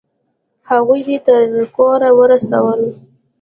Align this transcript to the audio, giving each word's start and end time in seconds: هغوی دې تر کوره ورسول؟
هغوی 0.71 0.99
دې 1.07 1.17
تر 1.25 1.45
کوره 1.75 2.09
ورسول؟ 2.19 2.81